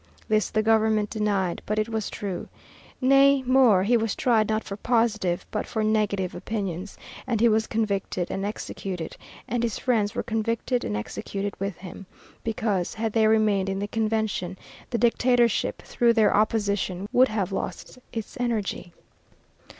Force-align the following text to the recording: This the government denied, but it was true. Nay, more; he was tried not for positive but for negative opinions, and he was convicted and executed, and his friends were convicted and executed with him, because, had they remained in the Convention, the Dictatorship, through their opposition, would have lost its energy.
This 0.27 0.49
the 0.49 0.63
government 0.63 1.11
denied, 1.11 1.61
but 1.67 1.77
it 1.77 1.87
was 1.87 2.09
true. 2.09 2.47
Nay, 2.99 3.43
more; 3.43 3.83
he 3.83 3.95
was 3.95 4.15
tried 4.15 4.49
not 4.49 4.63
for 4.63 4.75
positive 4.75 5.45
but 5.51 5.67
for 5.67 5.83
negative 5.83 6.33
opinions, 6.33 6.97
and 7.27 7.39
he 7.39 7.47
was 7.47 7.67
convicted 7.67 8.31
and 8.31 8.43
executed, 8.43 9.15
and 9.47 9.61
his 9.61 9.77
friends 9.77 10.15
were 10.15 10.23
convicted 10.23 10.83
and 10.83 10.97
executed 10.97 11.53
with 11.59 11.77
him, 11.77 12.07
because, 12.43 12.95
had 12.95 13.13
they 13.13 13.27
remained 13.27 13.69
in 13.69 13.77
the 13.77 13.87
Convention, 13.87 14.57
the 14.89 14.97
Dictatorship, 14.97 15.83
through 15.83 16.13
their 16.13 16.35
opposition, 16.35 17.07
would 17.13 17.27
have 17.27 17.51
lost 17.51 17.99
its 18.11 18.35
energy. 18.39 18.93